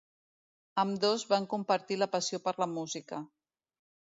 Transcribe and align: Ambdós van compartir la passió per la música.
Ambdós 0.83 1.25
van 1.33 1.45
compartir 1.51 1.99
la 2.05 2.09
passió 2.17 2.41
per 2.49 2.55
la 2.63 2.71
música. 2.73 3.21